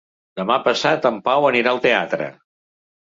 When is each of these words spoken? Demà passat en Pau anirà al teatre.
Demà 0.39 0.55
passat 0.67 1.05
en 1.09 1.21
Pau 1.29 1.47
anirà 1.53 1.75
al 1.75 1.83
teatre. 1.87 2.31